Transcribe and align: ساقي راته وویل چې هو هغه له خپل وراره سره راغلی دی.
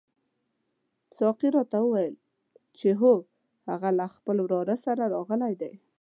ساقي 1.17 1.49
راته 1.55 1.77
وویل 1.81 2.15
چې 2.77 2.89
هو 2.99 3.13
هغه 3.69 3.89
له 3.99 4.05
خپل 4.15 4.37
وراره 4.41 4.75
سره 4.85 5.03
راغلی 5.15 5.53
دی. 5.61 5.73